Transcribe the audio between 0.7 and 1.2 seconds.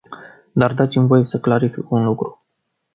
dați-mi